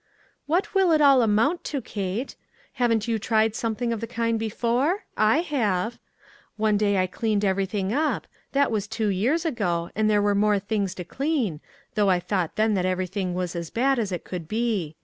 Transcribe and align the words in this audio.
"What 0.47 0.73
will 0.73 0.91
it 0.93 0.99
all 0.99 1.21
amount 1.21 1.63
to, 1.65 1.79
Kate? 1.79 2.35
Haven't 2.73 3.07
you 3.07 3.19
tried 3.19 3.53
something 3.53 3.93
of 3.93 4.01
the 4.01 4.07
kind 4.07 4.39
before? 4.39 5.05
I 5.15 5.41
have. 5.41 5.99
One 6.57 6.75
day 6.75 6.97
I 6.97 7.05
cleaned 7.05 7.45
every 7.45 7.67
thing 7.67 7.93
up; 7.93 8.25
that 8.53 8.71
was 8.71 8.87
two 8.87 9.09
years 9.09 9.45
ago, 9.45 9.91
and 9.95 10.09
there 10.09 10.19
were 10.19 10.33
more 10.33 10.57
things 10.57 10.95
to 10.95 11.03
clean, 11.03 11.59
though 11.93 12.09
I 12.09 12.19
thought 12.19 12.55
then 12.55 12.73
that 12.73 12.85
everything 12.87 13.35
was 13.35 13.55
as 13.55 13.69
bad 13.69 13.99
as 13.99 14.11
it 14.11 14.23
could 14.23 14.47
be. 14.47 14.95